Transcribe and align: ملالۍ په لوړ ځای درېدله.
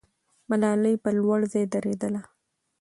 ملالۍ 0.49 0.95
په 1.03 1.09
لوړ 1.19 1.39
ځای 1.51 1.65
درېدله. 1.73 2.21